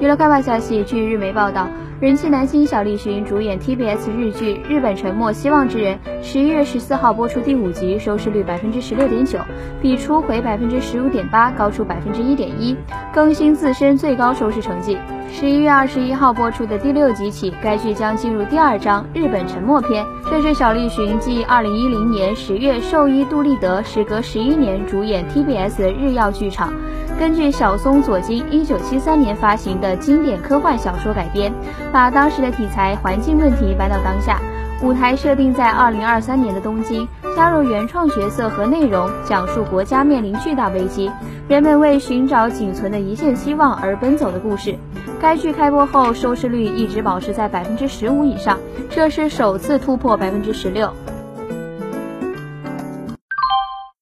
[0.00, 1.66] 娱乐快报消息，据日媒报道，
[2.00, 9.38] 人气男星小栗旬主演 TBS 日剧《日本沉没希望之人》，十一月十四号播出第五集，收视率百分之十六点九，
[9.80, 12.76] 比初回百分之十五点八高出百分之一点一，
[13.12, 14.98] 更新自身最高收视成绩。
[15.32, 26.72] 十一月二十一号播出的第六集起，该剧将进入第二章《日本沉没篇》，这是小栗旬继二零一零年十月寿衣杜立德时隔十一年主演 TBS 日曜剧场。
[27.18, 31.50] 根据小松左京一九七三年发行的经典科幻小说改编，
[31.90, 34.38] 把当时的题材环境问题搬到当下，
[34.82, 41.10] 舞台设定在二零二三年的东京，加入原创角色和内容，讲述国家面临巨大危机，
[41.48, 44.76] 人们为寻找仅存的一线希望而奔走的故事。
[45.18, 48.58] 该剧开播后收视率一直保持在百分之十五以上，
[48.90, 50.92] 这是首次突破百分之十六。